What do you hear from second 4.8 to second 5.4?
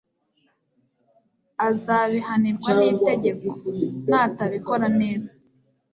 neza